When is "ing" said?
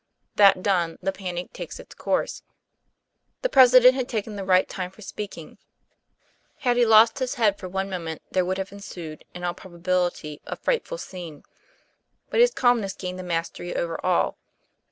5.37-5.59